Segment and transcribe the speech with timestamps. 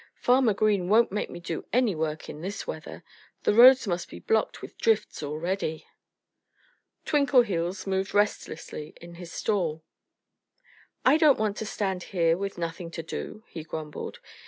[0.15, 3.03] "Farmer Green won't make me do any work in this weather.
[3.43, 5.85] The roads must be blocked with drifts already."
[7.05, 9.83] Twinkleheels moved restlessly in his stall.
[11.05, 14.17] "I don't want to stand here with nothing to do," he grumbled.